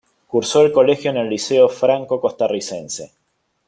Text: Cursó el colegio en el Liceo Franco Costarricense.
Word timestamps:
Cursó 0.25 0.61
el 0.65 0.71
colegio 0.71 1.11
en 1.11 1.17
el 1.17 1.29
Liceo 1.29 1.69
Franco 1.69 2.19
Costarricense. 2.19 3.11